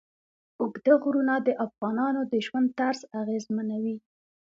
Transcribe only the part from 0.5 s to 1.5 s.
اوږده غرونه د